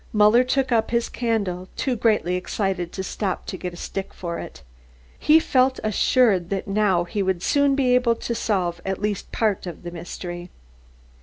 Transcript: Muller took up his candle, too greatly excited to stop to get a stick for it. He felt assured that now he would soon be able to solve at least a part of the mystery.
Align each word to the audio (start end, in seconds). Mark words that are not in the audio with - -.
Muller 0.11 0.43
took 0.43 0.71
up 0.71 0.89
his 0.89 1.09
candle, 1.09 1.69
too 1.75 1.95
greatly 1.95 2.33
excited 2.35 2.91
to 2.91 3.03
stop 3.03 3.45
to 3.45 3.55
get 3.55 3.71
a 3.75 3.77
stick 3.77 4.15
for 4.15 4.39
it. 4.39 4.63
He 5.19 5.39
felt 5.39 5.79
assured 5.83 6.49
that 6.49 6.67
now 6.67 7.03
he 7.03 7.21
would 7.21 7.43
soon 7.43 7.75
be 7.75 7.93
able 7.93 8.15
to 8.15 8.33
solve 8.33 8.81
at 8.83 8.99
least 8.99 9.27
a 9.27 9.37
part 9.37 9.67
of 9.67 9.83
the 9.83 9.91
mystery. 9.91 10.49